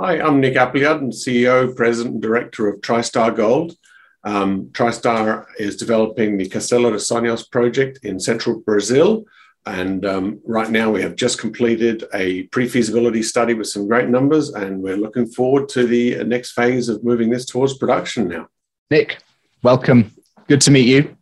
[0.00, 3.76] Hi, I'm Nick Appleyard, and CEO, President, and Director of TriStar Gold.
[4.24, 9.24] Um, TriStar is developing the Castelo de Sonhos project in central Brazil.
[9.66, 14.08] And um, right now, we have just completed a pre feasibility study with some great
[14.08, 18.48] numbers, and we're looking forward to the next phase of moving this towards production now.
[18.90, 19.22] Nick,
[19.62, 20.10] welcome.
[20.48, 21.16] Good to meet you.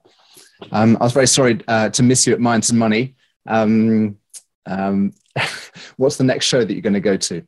[0.71, 3.17] Um, I was very sorry uh, to miss you at Mines and Money.
[3.47, 4.17] Um,
[4.65, 5.13] um,
[5.99, 7.47] what's the next show that you're going to go to?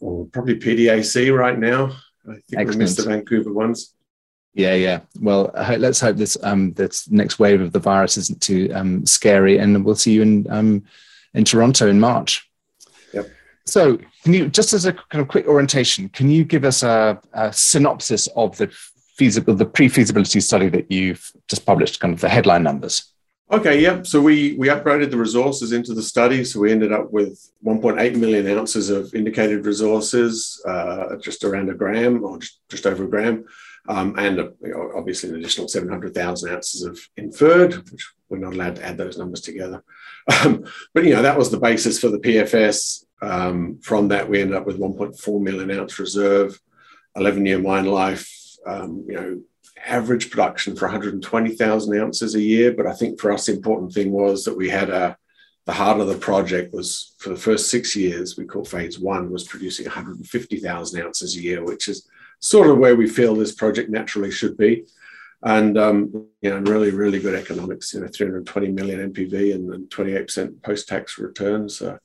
[0.00, 1.96] Well, probably PDAC right now.
[2.28, 2.70] I think Excellent.
[2.70, 3.94] we missed the Vancouver ones.
[4.54, 5.00] Yeah, yeah.
[5.20, 9.58] Well, let's hope this um, this next wave of the virus isn't too um, scary,
[9.58, 10.84] and we'll see you in um,
[11.34, 12.50] in Toronto in March.
[13.12, 13.28] Yep.
[13.66, 17.20] So, can you just as a kind of quick orientation, can you give us a,
[17.34, 18.68] a synopsis of the
[19.16, 23.12] feasible, the pre-feasibility study that you've just published, kind of the headline numbers?
[23.48, 24.02] Okay, yeah.
[24.02, 26.42] So we we upgraded the resources into the study.
[26.42, 31.74] So we ended up with 1.8 million ounces of indicated resources, uh, just around a
[31.74, 33.44] gram or just, just over a gram,
[33.88, 38.54] um, and uh, you know, obviously an additional 700,000 ounces of inferred, which we're not
[38.54, 39.82] allowed to add those numbers together.
[40.28, 43.04] Um, but you know that was the basis for the PFS.
[43.22, 46.60] Um, from that, we ended up with 1.4 million ounce reserve,
[47.14, 48.28] 11 year mine life.
[48.66, 49.40] Um, you know
[49.84, 52.72] average production for 120,000 ounces a year.
[52.72, 55.16] But I think for us, the important thing was that we had a,
[55.66, 59.30] the heart of the project was for the first six years, we call phase one,
[59.30, 62.08] was producing 150,000 ounces a year, which is
[62.40, 64.84] sort of where we feel this project naturally should be.
[65.42, 69.90] And, um, you know, really, really good economics, you know, 320 million NPV and, and
[69.90, 71.78] 28% post tax returns.
[71.78, 71.98] So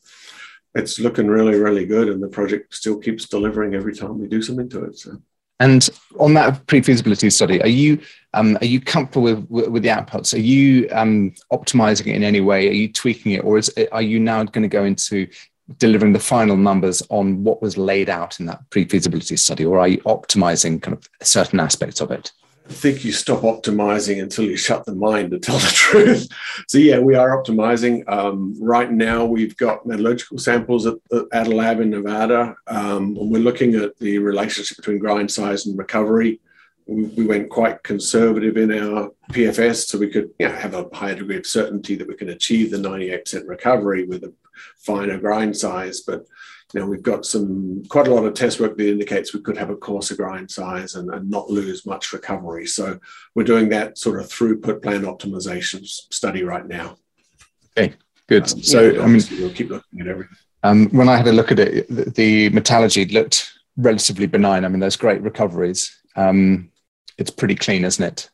[0.75, 2.09] it's looking really, really good.
[2.09, 4.97] And the project still keeps delivering every time we do something to it.
[4.97, 5.21] So.
[5.61, 5.87] And
[6.19, 8.01] on that pre-feasibility study, are you
[8.33, 10.33] um, are you comfortable with, with the outputs?
[10.33, 12.67] Are you um, optimizing it in any way?
[12.67, 15.27] Are you tweaking it, or is it, are you now going to go into
[15.77, 19.87] delivering the final numbers on what was laid out in that pre-feasibility study, or are
[19.87, 22.31] you optimizing kind of certain aspects of it?
[22.69, 26.27] I think you stop optimizing until you shut the mind to tell the truth.
[26.67, 28.07] so yeah, we are optimizing.
[28.09, 30.95] Um, right now, we've got metallurgical samples at,
[31.33, 35.65] at a lab in Nevada, um, and we're looking at the relationship between grind size
[35.65, 36.39] and recovery.
[36.87, 40.87] We, we went quite conservative in our PFS, so we could you know, have a
[40.93, 44.33] higher degree of certainty that we can achieve the 98% recovery with a
[44.77, 46.01] finer grind size.
[46.01, 46.25] But
[46.79, 49.69] know, we've got some quite a lot of test work that indicates we could have
[49.69, 52.65] a coarser grind size and, and not lose much recovery.
[52.65, 52.99] So
[53.35, 56.97] we're doing that sort of throughput plan optimization study right now.
[57.77, 57.95] Okay,
[58.27, 58.51] good.
[58.51, 60.37] Um, so yeah, I mean, we'll keep looking at everything.
[60.63, 64.63] Um, when I had a look at it, the, the, metallurgy looked relatively benign.
[64.63, 65.99] I mean, there's great recoveries.
[66.15, 66.71] Um,
[67.17, 68.29] it's pretty clean, isn't it?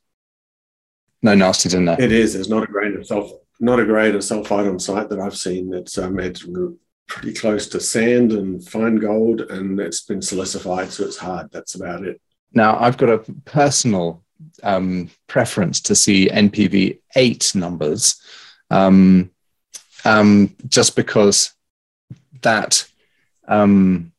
[1.21, 1.99] No nasties in there.
[1.99, 2.33] It is.
[2.33, 5.37] There's not a grain of sulfur, not a grain of sulfide on site that I've
[5.37, 5.73] seen.
[5.73, 6.45] It's um, it's
[7.07, 11.49] pretty close to sand and fine gold, and it's been silicified, so it's hard.
[11.51, 12.21] That's about it.
[12.53, 14.23] Now, I've got a personal
[14.63, 18.21] um, preference to see NPV eight numbers,
[18.69, 19.31] um,
[20.05, 21.53] um, just because
[22.41, 22.87] that.
[23.47, 24.11] Um,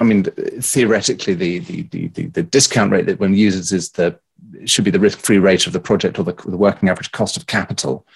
[0.00, 4.18] I mean, theoretically, the, the, the, the, discount rate that one uses is the
[4.66, 7.46] should be the risk-free rate of the project or the, the working average cost of
[7.46, 8.06] capital.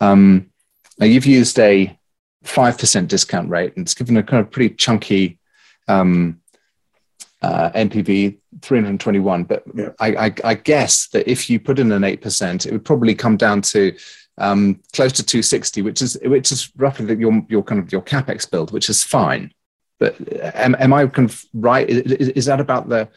[0.00, 0.50] Um,
[0.98, 1.98] now, you've used a
[2.44, 5.38] 5% discount rate, and it's given a kind of pretty chunky
[5.88, 6.40] um,
[7.42, 9.44] uh, NPV 321.
[9.44, 9.90] But yeah.
[10.00, 13.36] I, I, I, guess that if you put in an 8%, it would probably come
[13.36, 13.96] down to
[14.38, 18.50] um, close to 260, which is which is roughly your your kind of your capex
[18.50, 19.52] build, which is fine.
[19.98, 20.16] But
[20.54, 21.88] am, am I kind of right?
[21.88, 23.08] Is, is that about the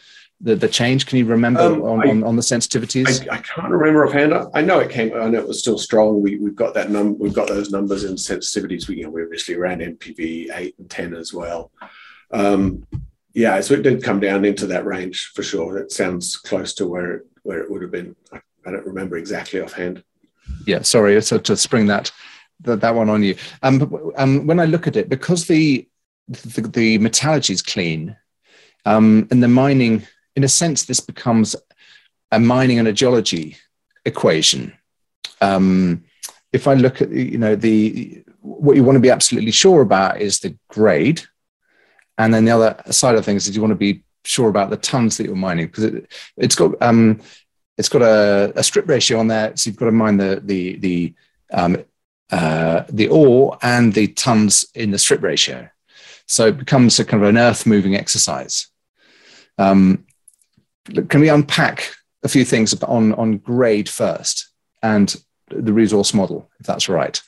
[0.41, 1.05] the, the change?
[1.05, 3.27] Can you remember um, on, I, on, on, the sensitivities?
[3.29, 4.33] I, I, can't remember offhand.
[4.53, 5.13] I know it came.
[5.13, 6.21] I know it was still strong.
[6.21, 7.17] We we've got that number.
[7.17, 8.87] We've got those numbers and sensitivities.
[8.87, 11.71] We you know we obviously ran NPV eight and ten as well.
[12.31, 12.87] Um,
[13.33, 15.77] yeah, so it did come down into that range for sure.
[15.77, 18.15] It sounds close to where it, where it would have been.
[18.31, 20.03] I, I don't remember exactly offhand.
[20.65, 21.21] Yeah, sorry.
[21.21, 22.11] So to spring that
[22.61, 23.35] that, that one on you.
[23.61, 25.87] Um, um, when I look at it, because the
[26.27, 28.15] the, the metallurgy is clean,
[28.85, 30.05] um, and the mining
[30.39, 31.53] in a sense, this becomes
[32.31, 33.57] a mining and a geology
[34.05, 34.71] equation.
[35.41, 36.05] Um,
[36.53, 40.21] if I look at you know the what you want to be absolutely sure about
[40.21, 41.21] is the grade,
[42.17, 44.77] and then the other side of things is you want to be sure about the
[44.77, 46.09] tons that you're mining because it,
[46.39, 47.19] has got um,
[47.77, 50.77] it's got a, a, strip ratio on there, so you've got to mine the the
[50.77, 51.13] the
[51.51, 51.83] um,
[52.31, 55.69] uh, the ore and the tons in the strip ratio.
[56.27, 58.67] So it becomes a kind of an earth moving exercise.
[59.57, 60.05] Um,
[61.09, 61.91] can we unpack
[62.23, 64.49] a few things on, on grade first
[64.81, 65.15] and
[65.49, 67.21] the resource model, if that's right?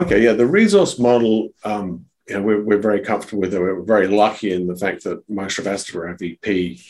[0.00, 3.60] Okay, yeah, the resource model um, you know, we're, we're very comfortable with it.
[3.60, 6.80] We're very lucky in the fact that Mohan Srivastava, our VP,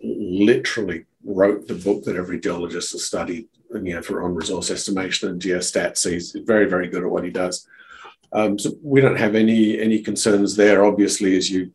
[0.00, 5.30] literally wrote the book that every geologist has studied, you know, for on resource estimation
[5.30, 6.08] and geostats.
[6.08, 7.66] He's very, very good at what he does.
[8.32, 10.84] Um, so we don't have any any concerns there.
[10.84, 11.72] Obviously, as you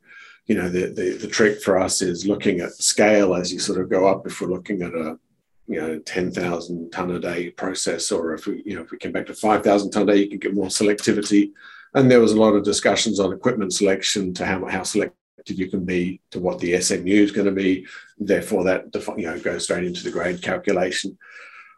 [0.49, 3.79] you know, the, the the trick for us is looking at scale as you sort
[3.79, 4.25] of go up.
[4.25, 5.19] If we're looking at a
[5.67, 9.11] you know 10,000 ton a day process, or if we you know if we came
[9.11, 11.51] back to 5,000 ton a day, you can get more selectivity.
[11.93, 15.13] And there was a lot of discussions on equipment selection to how how selective
[15.45, 17.85] you can be to what the SMU is going to be.
[18.17, 18.85] Therefore, that
[19.17, 21.15] you know goes straight into the grade calculation.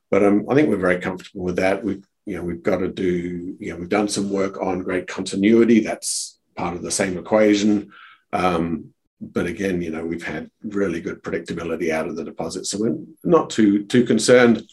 [0.10, 1.84] But um, I think we're very comfortable with that.
[1.84, 5.08] We've you know we've got to do you know we've done some work on grade
[5.08, 5.82] continuity.
[5.82, 7.92] That's part of the same equation.
[8.34, 12.80] Um, but again, you know we've had really good predictability out of the deposit, so
[12.80, 14.64] we're not too too concerned.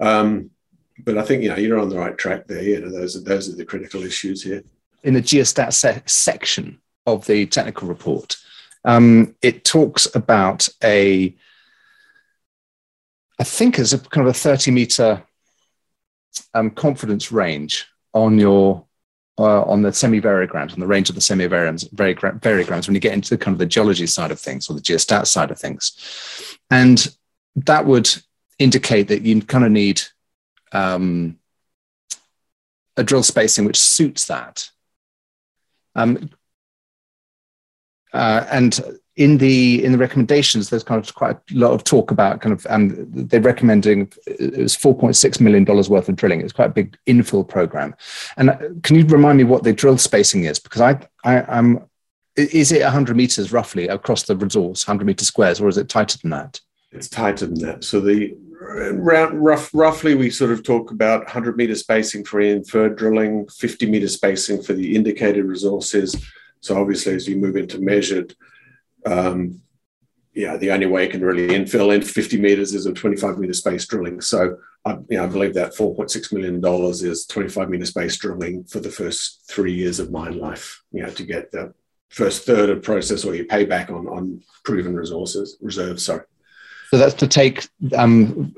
[0.00, 0.50] Um,
[0.98, 2.62] but I think you know you're on the right track there.
[2.62, 4.62] You know those are those are the critical issues here.
[5.04, 8.36] In the geostat se- section of the technical report,
[8.84, 11.36] um, it talks about a,
[13.38, 15.22] I think, as a kind of a 30 meter
[16.54, 18.84] um, confidence range on your
[19.42, 23.30] uh, on the semi-variograms, on the range of the semi-variograms, variograms, when you get into
[23.30, 27.14] the kind of the geology side of things or the geostat side of things, and
[27.56, 28.08] that would
[28.58, 30.00] indicate that you kind of need
[30.72, 31.38] um,
[32.96, 34.70] a drill spacing which suits that.
[35.94, 36.30] Um,
[38.12, 38.78] uh, and
[39.16, 42.52] in the in the recommendations, there's kind of quite a lot of talk about kind
[42.52, 46.40] of um, they're recommending it was 4.6 million dollars worth of drilling.
[46.40, 47.94] It's quite a big infill program.
[48.36, 50.58] And uh, can you remind me what the drill spacing is?
[50.58, 51.84] Because I, I I'm
[52.36, 56.16] is it 100 meters roughly across the resource, 100 meter squares, or is it tighter
[56.18, 56.60] than that?
[56.90, 57.84] It's tighter than that.
[57.84, 62.96] So the around rough, roughly we sort of talk about 100 meter spacing for inferred
[62.96, 66.16] drilling, 50 meter spacing for the indicated resources.
[66.60, 68.34] So obviously, as you move into measured,
[69.06, 69.62] um,
[70.34, 73.52] yeah, the only way you can really infill in 50 meters is a 25 meter
[73.52, 74.20] space drilling.
[74.20, 78.64] So I, you know, I believe that 4.6 million dollars is 25 meter space drilling
[78.64, 80.82] for the first three years of mine life.
[80.90, 81.74] You know, to get the
[82.08, 86.04] first third of process or your payback on on proven resources reserves.
[86.04, 86.22] Sorry.
[86.92, 87.66] So that's to take
[87.96, 88.52] um,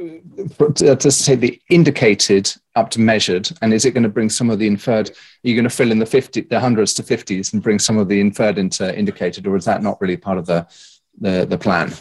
[0.59, 4.59] to take the indicated up to measured, and is it going to bring some of
[4.59, 5.11] the inferred?
[5.11, 7.97] Are you going to fill in the fifty, the hundreds to fifties, and bring some
[7.97, 10.67] of the inferred into indicated, or is that not really part of the
[11.21, 11.93] the, the plan?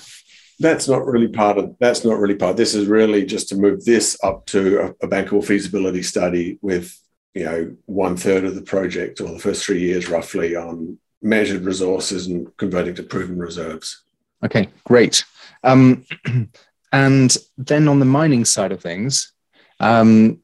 [0.59, 1.75] That's not really part of.
[1.79, 2.57] That's not really part.
[2.57, 6.99] This is really just to move this up to a, a bankable feasibility study with
[7.35, 11.63] you know one third of the project or the first three years roughly on measured
[11.63, 14.01] resources and converting to proven reserves.
[14.43, 15.23] Okay, great.
[15.63, 16.05] Um,
[16.91, 19.31] and then on the mining side of things,
[19.79, 20.39] um,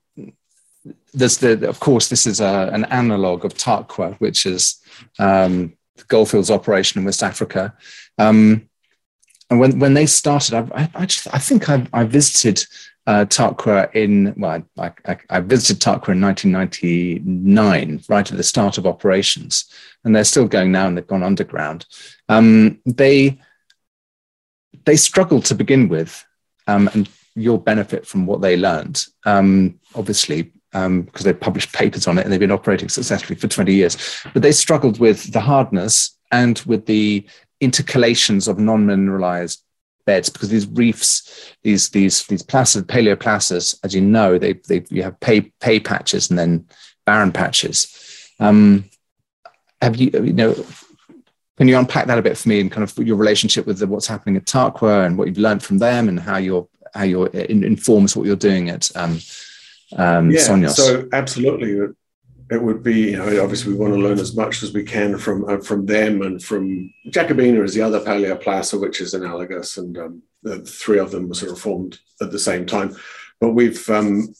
[1.14, 4.80] there's the, of course, this is a, an analog of Tarkwa, which is
[5.18, 5.74] um,
[6.08, 7.74] Goldfields operation in West Africa.
[8.18, 8.70] Um,
[9.50, 12.64] and when, when they started, I, I, I, just, I think I, I visited
[13.08, 13.26] uh,
[13.94, 19.66] in, well, I, I, I, visited Tarkwa in 1999, right at the start of operations.
[20.04, 21.88] And they're still going now and they've gone underground.
[22.28, 23.40] Um, they,
[24.86, 26.26] they struggled to begin with,
[26.68, 29.06] um, and you'll benefit from what they learned.
[29.26, 33.48] Um, obviously, because um, they published papers on it and they've been operating successfully for
[33.48, 33.98] 20 years.
[34.34, 37.26] But they struggled with the hardness and with the
[37.60, 39.64] intercalations of non-mineralized
[40.06, 45.04] beds because these reefs, these these these placid paleoplacers, as you know, they they you
[45.04, 46.66] have pay pay patches and then
[47.06, 47.96] barren patches.
[48.40, 48.86] Um,
[49.82, 50.54] have you you know
[51.60, 53.86] can you unpack that a bit for me and kind of your relationship with the,
[53.86, 57.28] what's happening at Tarkwa and what you've learned from them and how you're how you're
[57.28, 59.20] in, informs what you're doing at um,
[59.98, 60.72] um, yeah, Sonhos?
[60.72, 61.94] So absolutely,
[62.50, 65.18] it would be you know obviously we want to learn as much as we can
[65.18, 69.98] from uh, from them and from Jacobina is the other paleoplacer which is analogous and
[69.98, 72.96] um, the three of them were sort of formed at the same time,
[73.42, 74.34] but we've um,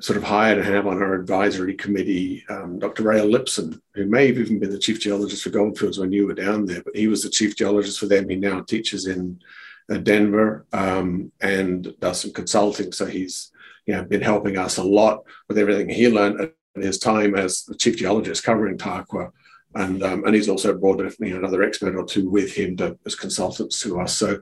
[0.00, 3.04] sort of hired and have on our advisory committee um, Dr.
[3.04, 6.34] Rael Lipson, who may have even been the chief geologist for Goldfields when you were
[6.34, 8.28] down there, but he was the chief geologist for them.
[8.28, 9.40] He now teaches in
[9.90, 12.92] uh, Denver um, and does some consulting.
[12.92, 13.52] So he's
[13.86, 17.64] you know, been helping us a lot with everything he learned in his time as
[17.64, 19.30] the chief geologist covering Tarkwa.
[19.74, 22.98] And, um, and he's also brought you know, another expert or two with him to,
[23.06, 24.16] as consultants to us.
[24.16, 24.40] So,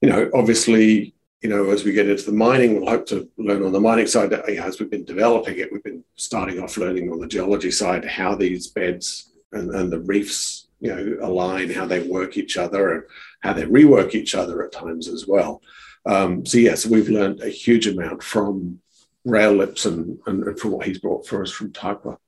[0.00, 3.64] you know, obviously you know, as we get into the mining, we'll hope to learn
[3.64, 4.30] on the mining side.
[4.30, 8.04] that As we've been developing it, we've been starting off learning on the geology side
[8.04, 12.92] how these beds and, and the reefs, you know, align, how they work each other,
[12.92, 13.02] and
[13.40, 15.62] how they rework each other at times as well.
[16.06, 18.80] Um, so yes, we've learned a huge amount from
[19.24, 22.18] Rael Lipson and, and from what he's brought for us from Tarkwa.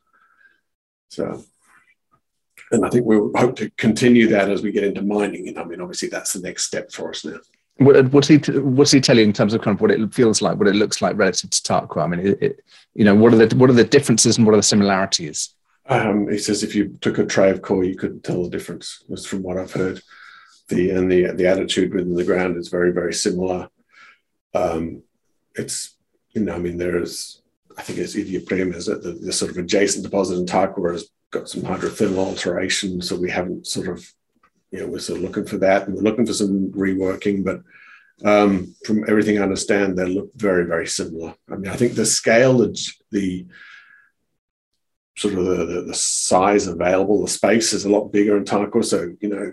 [1.11, 1.45] So
[2.73, 5.47] and I think we will hope to continue that as we get into mining.
[5.47, 7.37] And I mean, obviously, that's the next step for us now.
[7.85, 10.43] What, what's he What's he tell you in terms of kind of what it feels
[10.43, 12.05] like, what it looks like relative to Tarkwa?
[12.05, 14.55] I mean, it, it, you know, what are the what are the differences and what
[14.55, 15.55] are the similarities?
[15.89, 19.03] Um, he says if you took a tray of core, you couldn't tell the difference.
[19.09, 20.01] Was from what I've heard.
[20.69, 23.69] The and the the attitude within the ground is very very similar.
[24.55, 25.03] Um,
[25.55, 25.97] it's
[26.33, 27.43] you know, I mean, there is
[27.77, 31.09] I think it's Iduapriem is that the, the, sort of adjacent deposit in Tarkwa has
[31.31, 34.12] got some hydrothermal alteration, so we haven't sort of
[34.73, 37.62] you know we're sort of looking for that, and we're looking for some reworking, but.
[38.25, 41.35] Um, from everything I understand, they look very, very similar.
[41.50, 42.79] I mean, I think the scale, the,
[43.11, 43.47] the
[45.17, 48.85] sort of the, the, the, size available, the space is a lot bigger in Tarkwa.
[48.85, 49.52] So, you know,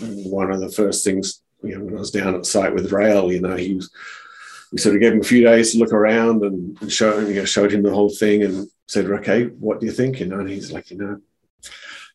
[0.00, 3.32] one of the first things, you know, when I was down at site with Rael,
[3.32, 3.90] you know, he was,
[4.72, 7.34] we sort of gave him a few days to look around and, and show, you
[7.34, 10.20] know, showed him the whole thing and said, okay, what do you think?
[10.20, 11.20] You know, and he's like, you know,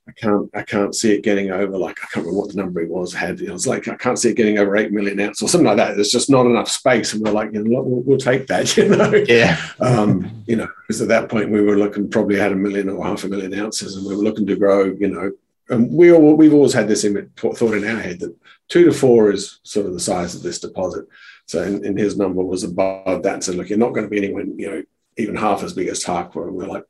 [0.09, 2.81] I can't I can't see it getting over like I can't remember what the number
[2.81, 3.41] he was had.
[3.41, 5.77] It was like I can't see it getting over eight million ounces or something like
[5.77, 5.95] that.
[5.95, 8.89] There's just not enough space, and we're like, you know, we'll, we'll take that, you
[8.89, 9.13] know.
[9.27, 9.59] Yeah.
[9.79, 13.05] Um, you know, because at that point we were looking probably had a million or
[13.05, 14.85] half a million ounces, and we were looking to grow.
[14.85, 15.31] You know,
[15.69, 18.35] and we all, we've always had this image, thought in our head that
[18.67, 21.05] two to four is sort of the size of this deposit.
[21.45, 23.43] So, in, in his number was above that.
[23.43, 24.83] So, look, you're not going to be anywhere, you know,
[25.17, 26.47] even half as big as Tarkwa.
[26.47, 26.85] And we're like,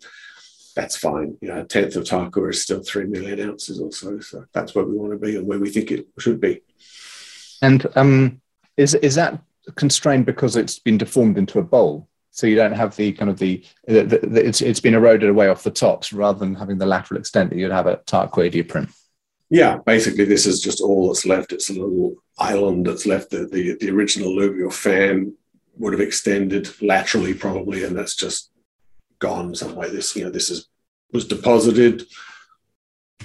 [0.80, 1.38] that's fine.
[1.42, 4.20] You know, a tenth of Tarkwa is still three million ounces or so.
[4.22, 6.62] So that's where we want to be and where we think it should be.
[7.62, 8.42] And um,
[8.78, 9.42] is is that
[9.76, 12.08] constrained because it's been deformed into a bowl?
[12.32, 15.30] So you don't have the kind of the, the, the, the it's it's been eroded
[15.30, 18.50] away off the tops rather than having the lateral extent that you'd have at Tarkwa
[18.50, 18.90] Iduapriem.
[19.50, 21.52] Yeah, basically this is just all that's left.
[21.52, 23.32] It's a little island that's left.
[23.32, 25.34] The the, the original alluvial fan
[25.78, 28.52] would have extended laterally probably, and that's just
[29.20, 29.90] gone somewhere.
[29.90, 30.68] This, you know, this is
[31.12, 32.06] was deposited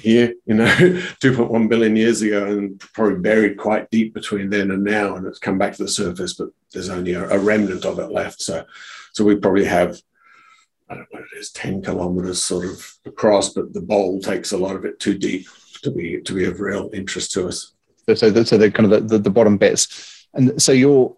[0.00, 4.84] here, you know, 2.1 billion years ago and probably buried quite deep between then and
[4.84, 5.16] now.
[5.16, 8.10] And it's come back to the surface, but there's only a, a remnant of it
[8.10, 8.42] left.
[8.42, 8.64] So,
[9.12, 10.00] so we probably have,
[10.88, 14.52] I don't know what it is, 10 kilometers sort of across, but the bowl takes
[14.52, 15.46] a lot of it too deep
[15.82, 17.72] to be, to be of real interest to us.
[18.14, 20.26] So, so, the kind of the, the, the bottom bits.
[20.34, 21.16] And so you're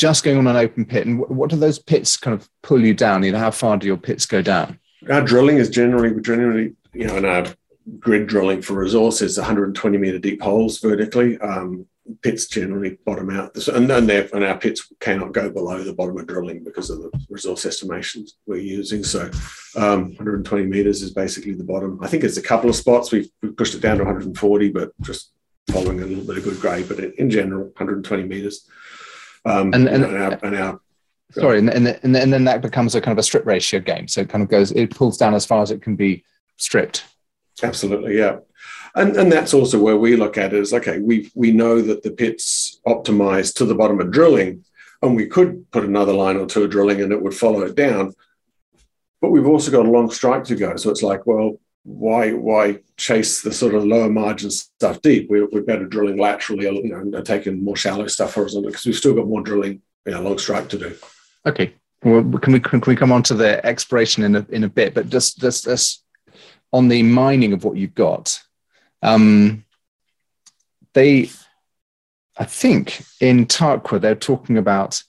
[0.00, 2.94] just going on an open pit, and what do those pits kind of pull you
[2.94, 3.22] down?
[3.22, 4.78] You know, how far do your pits go down?
[5.10, 7.44] Our drilling is generally, generally, you know, in our
[7.98, 11.36] grid drilling for resources, 120 meter deep holes vertically.
[11.38, 11.86] Um,
[12.22, 16.26] pits generally bottom out, and, and, and our pits cannot go below the bottom of
[16.26, 19.04] drilling because of the resource estimations we're using.
[19.04, 19.30] So,
[19.76, 22.00] um, 120 meters is basically the bottom.
[22.02, 24.92] I think it's a couple of spots we've, we've pushed it down to 140, but
[25.02, 25.32] just
[25.70, 26.88] following a little bit of good grade.
[26.88, 28.66] But in, in general, 120 meters.
[29.44, 30.80] Um, and, and, and, our, and our
[31.32, 34.08] sorry, and, and, and then that becomes a kind of a strip ratio game.
[34.08, 36.24] So it kind of goes, it pulls down as far as it can be
[36.56, 37.04] stripped.
[37.62, 38.38] Absolutely, yeah.
[38.94, 42.02] And, and that's also where we look at it is okay, we we know that
[42.02, 44.64] the pit's optimized to the bottom of drilling,
[45.02, 47.76] and we could put another line or two of drilling and it would follow it
[47.76, 48.12] down.
[49.20, 50.76] But we've also got a long strike to go.
[50.76, 55.30] So it's like, well, why why chase the sort of lower margin stuff deep?
[55.30, 58.96] We're, we're better drilling laterally, you know, and taking more shallow stuff horizontal because we've
[58.96, 60.96] still got more drilling, you know, long strike to do.
[61.46, 61.74] Okay.
[62.02, 64.94] Well, can we can we come on to the exploration in a in a bit?
[64.94, 66.04] But just just, just
[66.72, 68.40] on the mining of what you've got,
[69.02, 69.64] um,
[70.94, 71.30] they,
[72.38, 75.02] I think in Tarkwa they're talking about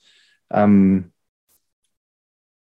[0.50, 1.12] um,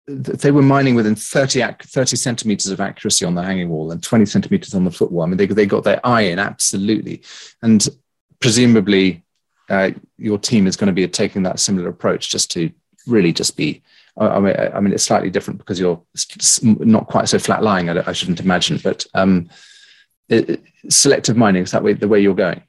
[0.08, 4.26] they were mining within 30, 30 centimeters of accuracy on the hanging wall and 20
[4.26, 5.24] centimeters on the footwall.
[5.24, 7.24] I mean, they, they got their eye in absolutely.
[7.62, 7.86] And
[8.40, 9.24] presumably,
[9.70, 12.72] uh, your team is going to be taking that similar approach just to
[13.06, 13.84] really just be.
[14.20, 16.02] I mean, I mean, it's slightly different because you're
[16.64, 17.90] not quite so flat lying.
[17.90, 19.50] I, I shouldn't imagine, but um,
[20.28, 22.64] it, selective mining is that way the way you're going.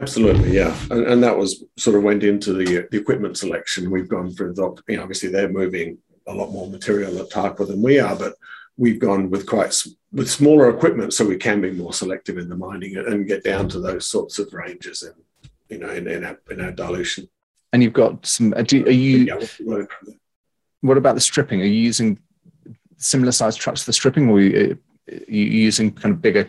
[0.00, 3.92] Absolutely, yeah, and, and, that was sort of went into the the equipment selection.
[3.92, 7.66] We've gone for the, you know, obviously they're moving a lot more material at Tarkwa
[7.66, 8.34] than we are, but
[8.76, 9.74] we've gone with quite
[10.12, 13.68] with smaller equipment, so we can be more selective in the mining and get down
[13.70, 15.14] to those sorts of ranges and
[15.68, 17.28] you know in, in, our, in our dilution.
[17.72, 18.54] And you've got some.
[18.56, 19.18] Uh, do, are you?
[19.18, 19.84] Yeah,
[20.80, 21.60] what about the stripping?
[21.60, 22.18] Are you using
[22.96, 24.78] similar sized trucks for the stripping, or are you,
[25.10, 26.48] are you using kind of bigger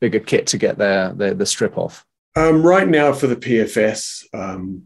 [0.00, 2.06] bigger kit to get their the, the strip off?
[2.36, 4.84] Um, right now for the PFS, um,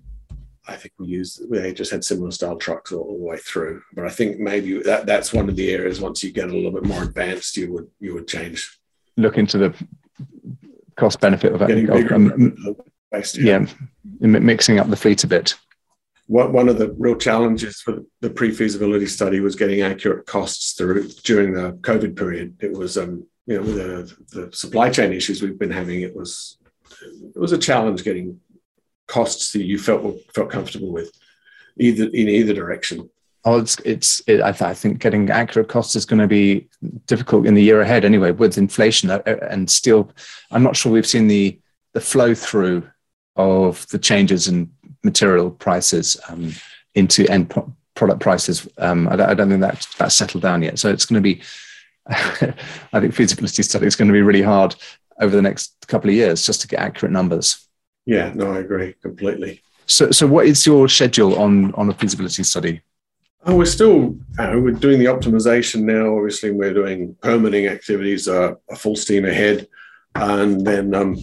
[0.67, 3.83] I think we used they just had similar style trucks all, all, the way through.
[3.95, 6.71] But I think maybe that that's one of the areas once you get a little
[6.71, 8.79] bit more advanced, you would you would change.
[9.17, 9.75] Look into the
[10.97, 12.77] cost benefit of, Getting of um,
[13.11, 13.67] based, yeah.
[14.21, 15.55] yeah, mixing up the fleet a bit.
[16.27, 21.09] One of the real challenges for the pre feasibility study was getting accurate costs through
[21.25, 22.57] during the COVID period.
[22.61, 26.57] It was um, you know, the, the supply chain issues we've been having, it was
[27.03, 28.41] it was a challenge getting
[29.07, 31.11] costs that you felt felt comfortable with,
[31.79, 33.09] either in either direction.
[33.45, 34.23] Oh, it's it's.
[34.27, 36.69] It, I, th- I, think getting accurate costs is going to be
[37.07, 38.05] difficult in the year ahead.
[38.05, 40.11] Anyway, with inflation uh, uh, and still,
[40.51, 41.59] I'm not sure we've seen the
[41.93, 42.89] the flow through
[43.37, 44.71] of the changes in
[45.03, 46.53] material prices um,
[46.95, 48.67] into end pro- product prices.
[48.79, 50.79] Um, I, don't, I, don't, think that that's settled down yet.
[50.79, 51.43] So it's going to be.
[52.07, 54.75] I think feasibility study is going to be really hard
[55.21, 57.64] over the next couple of years just to get accurate numbers.
[58.07, 59.63] Yeah, no, I agree completely.
[59.87, 62.83] So, so what is your schedule on on a feasibility study?
[63.47, 66.17] Oh, we're still uh, we're doing the optimization now.
[66.17, 69.69] Obviously, we're doing permitting activities uh, a full steam ahead,
[70.15, 71.15] and then um,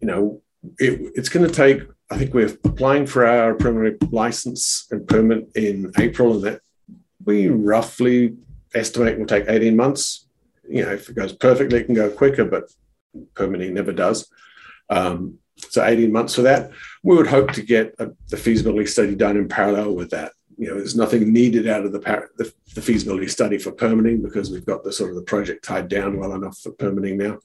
[0.00, 0.42] you know
[0.78, 1.82] it, it's going to take.
[2.12, 6.60] I think we're applying for our preliminary license and permit in April, and that
[7.24, 8.36] we roughly
[8.74, 10.26] estimate will take eighteen months.
[10.68, 12.70] You know, if it goes perfectly, it can go quicker, but
[13.34, 14.30] permitting never does.
[14.88, 16.70] Um, so 18 months for that.
[17.02, 20.68] We would hope to get a, the feasibility study done in parallel with that you
[20.68, 22.00] know, there's nothing needed out of the,
[22.36, 25.88] the, the, feasibility study for permitting because we've got the sort of the project tied
[25.88, 27.38] down well enough for permitting now.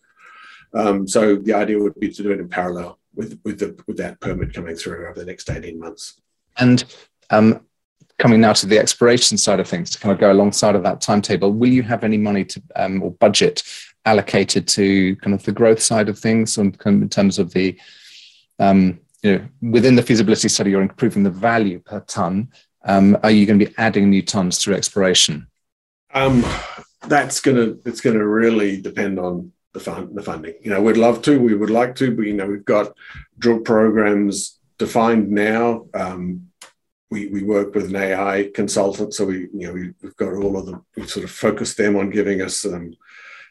[0.74, 3.96] Um, so the idea would be to do it in parallel with with the with
[3.98, 6.20] that permit coming through over the next 18 months.
[6.58, 6.84] And
[7.30, 7.62] um,
[8.18, 11.00] coming now to the exploration side of things, to kind of go alongside of that
[11.00, 13.64] timetable, will you have any money to um, or budget
[14.04, 17.80] allocated to kind of the growth side of things, in terms of the
[18.60, 22.50] um, you know, within the feasibility study, you're improving the value per ton
[22.86, 25.48] um, are you going to be adding new tons through exploration?
[26.14, 26.46] Um,
[27.08, 30.54] that's going to it's going to really depend on the fund the funding.
[30.62, 32.96] You know, we'd love to, we would like to, but you know, we've got
[33.38, 35.88] drill programs defined now.
[35.94, 36.48] Um,
[37.12, 40.58] we, we work with an AI consultant, so we you know we, have got all
[40.58, 40.86] of them.
[40.96, 42.94] We sort of focus them on giving us um,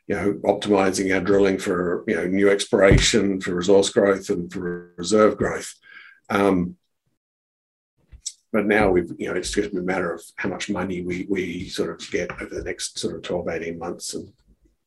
[0.06, 4.92] you know optimizing our drilling for you know new exploration, for resource growth, and for
[4.96, 5.74] reserve growth.
[6.30, 6.76] Um,
[8.54, 11.68] but now we've, you know, it's just a matter of how much money we, we
[11.68, 14.32] sort of get over the next sort of 12, 18 months and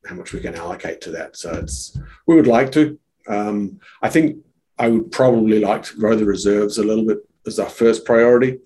[0.06, 1.36] how much we can allocate to that.
[1.36, 2.98] So it's, we would like to.
[3.28, 4.38] Um, I think
[4.78, 8.58] I would probably like to grow the reserves a little bit as our first priority.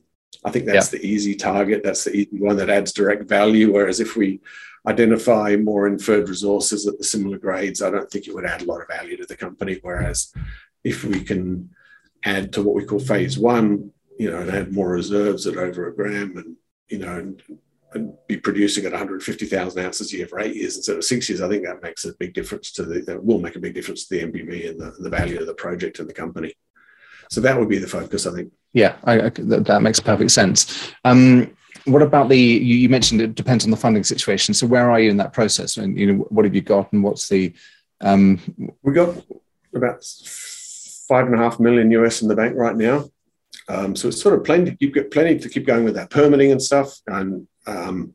[0.45, 0.99] I think that's yeah.
[0.99, 1.83] the easy target.
[1.83, 3.73] That's the easy one that adds direct value.
[3.73, 4.41] Whereas if we
[4.87, 8.67] identify more inferred resources at the similar grades, I don't think it would add a
[8.67, 9.79] lot of value to the company.
[9.83, 10.33] Whereas
[10.83, 11.71] if we can
[12.25, 15.89] add to what we call phase one, you know, and add more reserves at over
[15.89, 16.57] a gram and,
[16.89, 17.43] you know, and,
[17.95, 21.41] and be producing at 150,000 ounces a year for eight years instead of six years,
[21.41, 24.07] I think that makes a big difference to the, that will make a big difference
[24.07, 26.55] to the NPV and the, the value of the project and the company.
[27.31, 28.53] So that would be the focus, I think.
[28.73, 30.93] Yeah, I, I, that makes perfect sense.
[31.05, 31.55] Um,
[31.85, 32.37] what about the?
[32.37, 34.55] You, you, mentioned it depends on the funding situation.
[34.55, 35.77] So where are you in that process?
[35.77, 37.53] And you know, what have you got, and what's the?
[38.01, 38.41] Um...
[38.83, 39.17] We got
[39.75, 40.05] about
[41.09, 43.11] five and a half million US in the bank right now.
[43.69, 46.53] Um, so it's sort of plenty to keep plenty to keep going with that permitting
[46.53, 46.99] and stuff.
[47.07, 48.15] And um,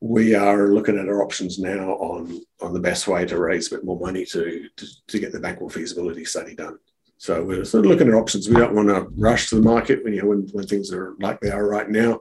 [0.00, 3.76] we are looking at our options now on on the best way to raise a
[3.76, 6.78] bit more money to to, to get the bankable feasibility study done.
[7.18, 8.48] So we're sort of looking at options.
[8.48, 11.14] We don't want to rush to the market when you know when, when things are
[11.18, 12.20] like they are right now.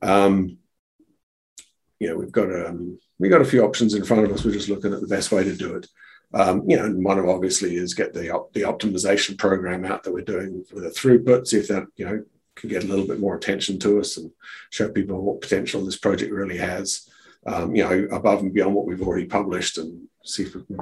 [0.00, 0.58] Um,
[1.98, 4.44] you know, we've got um, we got a few options in front of us.
[4.44, 5.88] We're just looking at the best way to do it.
[6.34, 10.12] Um, you know, and one of obviously is get the the optimization program out that
[10.12, 12.24] we're doing with a throughput, see if that you know
[12.54, 14.30] can get a little bit more attention to us and
[14.70, 17.08] show people what potential this project really has.
[17.46, 20.76] Um, you know, above and beyond what we've already published, and see if we can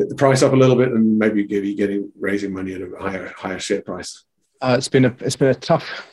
[0.00, 2.80] get the price up a little bit and maybe give you getting raising money at
[2.80, 4.24] a higher higher share price.
[4.62, 6.06] Uh, it's been a it's been a tough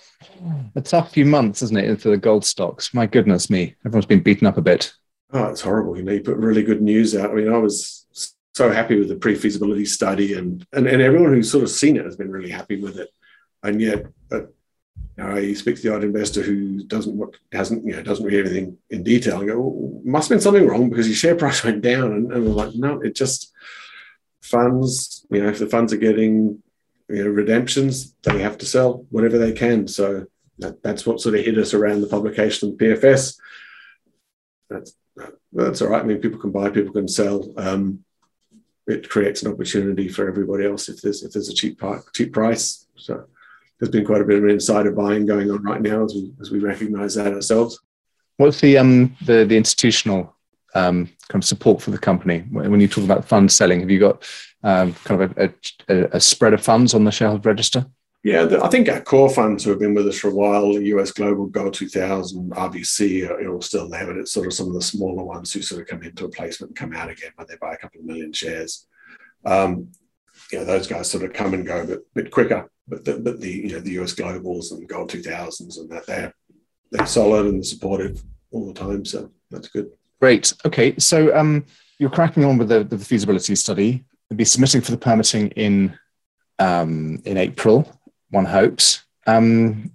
[0.76, 2.94] a tough few months, isn't it, for the gold stocks?
[2.94, 4.94] My goodness me, everyone's been beaten up a bit.
[5.32, 5.98] Oh, it's horrible.
[5.98, 7.32] You know, you put really good news out.
[7.32, 8.06] I mean, I was
[8.56, 12.06] so happy with the pre-feasibility study and, and, and everyone who's sort of seen it
[12.06, 13.10] has been really happy with it.
[13.62, 14.06] And yet,
[15.20, 18.26] uh, you know, you speak to the odd investor who doesn't hasn't you know doesn't
[18.26, 21.36] read everything in detail and go, well, must have been something wrong because your share
[21.36, 22.12] price went down.
[22.12, 23.52] And, and we're like, no, it just
[24.42, 25.26] funds.
[25.32, 26.62] You know, if the funds are getting
[27.10, 29.88] you know redemptions, they have to sell whatever they can.
[29.88, 30.28] So
[30.60, 33.40] that, that's what sort of hit us around the publication of PFS.
[34.70, 34.94] That's
[35.52, 36.04] that's all right.
[36.04, 37.52] I mean, people can buy, people can sell.
[37.58, 38.04] Um,
[38.86, 41.82] it creates an opportunity for everybody else if there's if there's a cheap
[42.14, 42.86] cheap price.
[42.96, 43.26] So
[43.80, 46.52] there's been quite a bit of insider buying going on right now as we as
[46.52, 47.80] we recognise that ourselves.
[48.38, 50.36] What's the um the the institutional
[50.76, 53.80] um, kind of support for the company when you talk about fund selling?
[53.80, 54.24] Have you got
[54.64, 55.54] um, kind of a,
[55.90, 57.86] a, a, spread of funds on the shareholder register?
[58.24, 60.74] Yeah, the, I think our core funds who have been with us for a while,
[60.74, 64.74] US Global, Gold 2000, RBC, are all still there, but it's sort of some of
[64.74, 67.48] the smaller ones who sort of come into a placement and come out again when
[67.48, 68.88] they buy a couple of million shares.
[69.46, 69.92] Um,
[70.52, 73.40] you know, those guys sort of come and go a bit, quicker, but the, but
[73.42, 76.34] the you know the US Globals and Gold 2000s and that they're
[76.92, 79.92] they're solid and supportive all the time, so that's good.
[80.20, 80.54] Great.
[80.66, 81.66] Okay, so um,
[82.00, 84.04] you're cracking on with the, the feasibility study.
[84.30, 85.98] You'll be submitting for the permitting in
[86.60, 88.00] um, in April.
[88.30, 89.04] One hopes.
[89.26, 89.92] Um,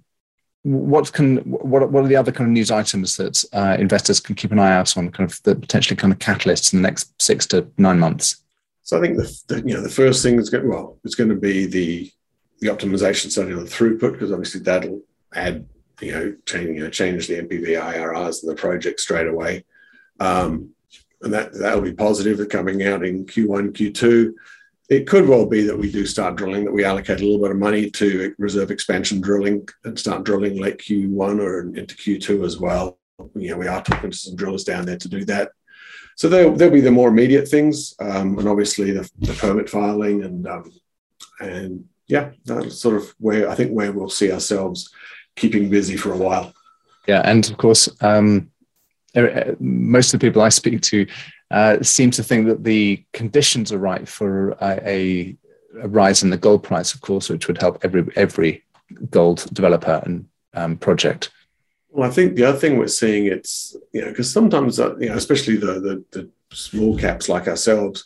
[0.63, 4.35] what can what what are the other kind of news items that uh, investors can
[4.35, 5.11] keep an eye out on?
[5.11, 8.42] Kind of the potentially kind of catalysts in the next six to nine months.
[8.83, 11.29] So I think the, the you know the first thing is going well it's going
[11.29, 12.11] to be the
[12.59, 15.01] the optimization study on throughput because obviously that'll
[15.33, 15.67] add
[16.01, 19.65] you know change you know change the NPV IRRs in the project straight away.
[20.19, 20.73] Um,
[21.21, 24.33] and that that'll be positive coming out in Q1, Q2.
[24.89, 27.51] It could well be that we do start drilling, that we allocate a little bit
[27.51, 32.59] of money to reserve expansion drilling and start drilling late Q1 or into Q2 as
[32.59, 32.99] well.
[33.35, 35.51] You know, we are talking to some drillers down there to do that.
[36.15, 40.23] So there'll, there'll be the more immediate things, um, and obviously the, the, permit filing
[40.23, 40.71] and um,
[41.39, 44.91] and yeah, that's sort of where I think where we'll see ourselves
[45.35, 46.53] keeping busy for a while.
[47.07, 48.51] Yeah, and of course, um,
[49.59, 51.07] most of the people I speak to
[51.51, 55.35] uh, seem to think that the conditions are right for a,
[55.75, 58.63] a, rise in the gold price, of course, which would help every every
[59.09, 61.31] gold developer and um, project.
[61.93, 65.09] Well, I think the other thing we're seeing it's you know because sometimes uh, you
[65.09, 68.03] know especially the, the, the small caps like ourselves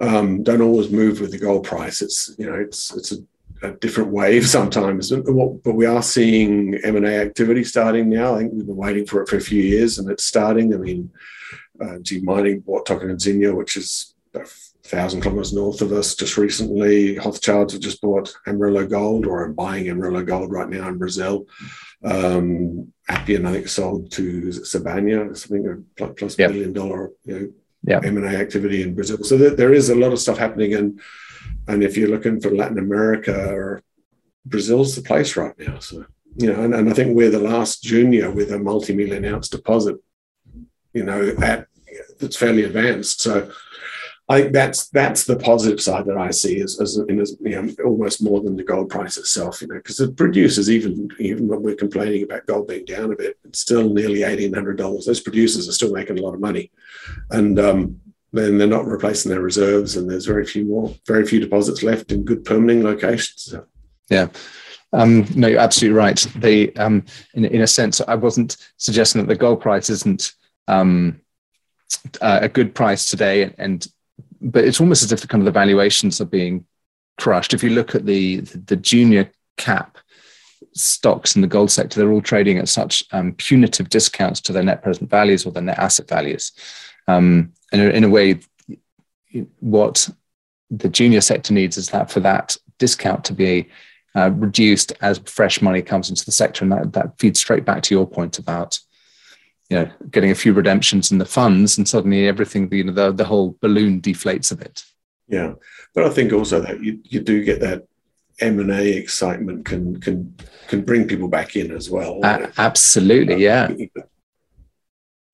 [0.00, 2.02] um, don't always move with the gold price.
[2.02, 3.16] It's you know it's it's a
[3.62, 5.10] a different wave sometimes.
[5.10, 8.34] But we are seeing M&A activity starting now.
[8.34, 10.74] I think we've been waiting for it for a few years and it's starting.
[10.74, 11.10] I mean,
[11.80, 14.44] uh, G Mining bought Tocantinzinho, which is a
[14.82, 17.16] thousand kilometers north of us just recently.
[17.16, 21.46] Hochschild have just bought Amarillo Gold or are buying Amarillo Gold right now in Brazil.
[22.02, 26.50] Um, Appian, I think, sold to Sibanye, something a plus yep.
[26.50, 27.48] billion dollar you know,
[27.84, 28.04] yep.
[28.04, 29.18] M&A activity in Brazil.
[29.22, 31.00] So there, there is a lot of stuff happening and
[31.68, 33.82] and if you're looking for Latin America or
[34.44, 35.78] Brazil's the place right now.
[35.78, 36.04] So,
[36.36, 39.96] you know, and, and I think we're the last junior with a multi-million ounce deposit,
[40.92, 41.66] you know, at
[42.18, 43.20] that's fairly advanced.
[43.20, 43.50] So
[44.30, 47.74] I think that's that's the positive side that I see as, as, as you know,
[47.84, 51.62] almost more than the gold price itself, you know, because the producers, even even when
[51.62, 55.04] we're complaining about gold being down a bit, it's still nearly eighteen hundred dollars.
[55.04, 56.70] Those producers are still making a lot of money,
[57.30, 58.00] and um,
[58.32, 62.12] then they're not replacing their reserves, and there's very few more, very few deposits left
[62.12, 63.42] in good permitting locations.
[63.42, 63.66] So.
[64.10, 64.28] Yeah.
[64.92, 66.18] Um, no, you're absolutely right.
[66.36, 70.32] They, um, in, in a sense, I wasn't suggesting that the gold price isn't
[70.68, 71.20] um,
[72.20, 73.86] uh, a good price today, and
[74.40, 76.64] but it's almost as if the kind of the valuations are being
[77.18, 77.54] crushed.
[77.54, 79.98] If you look at the the, junior cap
[80.72, 84.62] stocks in the gold sector, they're all trading at such um, punitive discounts to their
[84.62, 86.52] net present values or their net asset values.
[87.08, 88.40] Um, and in a way,
[89.60, 90.08] what
[90.70, 93.68] the junior sector needs is that for that discount to be
[94.16, 97.82] uh, reduced as fresh money comes into the sector, and that, that feeds straight back
[97.82, 98.78] to your point about
[99.70, 103.12] you know getting a few redemptions in the funds, and suddenly everything you know the,
[103.12, 104.84] the whole balloon deflates a bit.
[105.28, 105.54] Yeah,
[105.94, 107.86] but I think also that you, you do get that
[108.40, 110.34] M and A excitement can can
[110.66, 112.20] can bring people back in as well.
[112.22, 113.68] Uh, absolutely, yeah.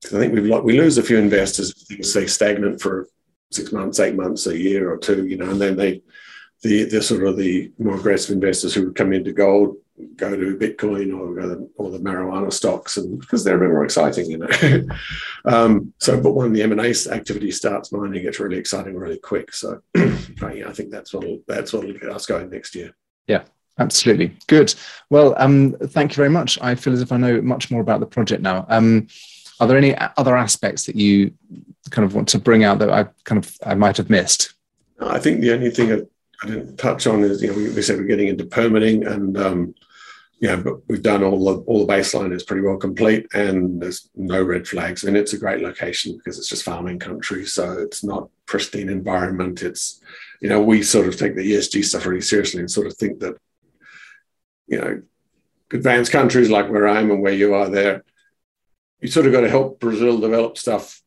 [0.05, 3.07] I think we've like we lose a few investors things stay stagnant for
[3.51, 6.01] six months, eight months, a year or two, you know, and then they
[6.61, 9.77] the the sort of the more aggressive investors who would come into gold
[10.15, 13.69] go to Bitcoin or go to, or the marijuana stocks, and because they're a bit
[13.69, 14.83] more exciting, you know.
[15.45, 19.17] um, so, but when the M and A activity starts, mining gets really exciting really
[19.17, 19.53] quick.
[19.53, 22.95] So, yeah, I think that's what that's what will get us going next year.
[23.27, 23.43] Yeah,
[23.79, 24.37] absolutely.
[24.47, 24.73] Good.
[25.09, 26.59] Well, um, thank you very much.
[26.61, 28.65] I feel as if I know much more about the project now.
[28.69, 29.07] Um,
[29.59, 31.33] are there any other aspects that you
[31.89, 34.53] kind of want to bring out that I kind of I might have missed?
[34.99, 37.97] I think the only thing I didn't touch on is you know we, we said
[37.97, 39.75] we're getting into permitting and um,
[40.39, 44.09] yeah, but we've done all the all the baseline is pretty well complete and there's
[44.15, 48.03] no red flags and it's a great location because it's just farming country, so it's
[48.03, 49.63] not pristine environment.
[49.63, 50.01] It's
[50.41, 53.19] you know we sort of take the ESG stuff really seriously and sort of think
[53.19, 53.35] that
[54.67, 55.01] you know
[55.73, 58.03] advanced countries like where I am and where you are there
[59.01, 61.01] you sort of got to help Brazil develop stuff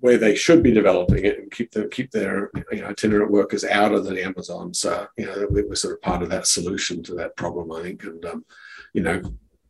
[0.00, 3.64] where they should be developing it and keep the keep their you know, itinerant workers
[3.64, 4.72] out of the Amazon.
[4.74, 8.04] So you know we're sort of part of that solution to that problem, I think,
[8.04, 8.44] and um,
[8.92, 9.22] you know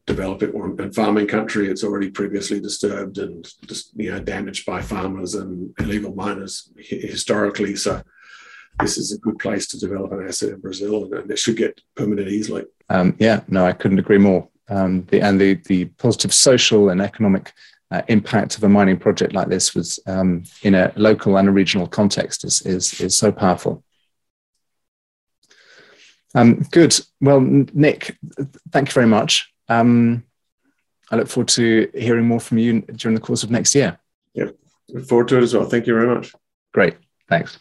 [0.06, 1.68] develop it in farming country.
[1.68, 7.76] It's already previously disturbed and just you know damaged by farmers and illegal miners historically.
[7.76, 8.02] So
[8.80, 11.80] this is a good place to develop an asset in Brazil, and it should get
[11.94, 12.64] permitted easily.
[12.90, 14.48] Um, yeah, no, I couldn't agree more.
[14.68, 17.52] Um, the, and the the positive social and economic
[17.90, 21.52] uh, impact of a mining project like this was um, in a local and a
[21.52, 23.82] regional context is is, is so powerful.
[26.34, 26.98] Um, good.
[27.20, 28.18] Well, Nick,
[28.70, 29.52] thank you very much.
[29.68, 30.24] Um,
[31.10, 33.98] I look forward to hearing more from you during the course of next year.
[34.34, 34.50] Yeah,
[34.88, 35.64] look forward to it as well.
[35.64, 36.34] Thank you very much.
[36.72, 36.96] Great.
[37.28, 37.58] Thanks.